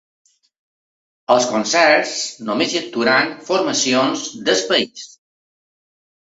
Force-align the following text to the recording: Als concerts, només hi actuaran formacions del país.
Als 1.35 1.45
concerts, 1.49 2.13
només 2.47 2.73
hi 2.73 2.79
actuaran 2.81 3.29
formacions 3.51 4.25
del 4.49 4.65
país. 4.73 5.07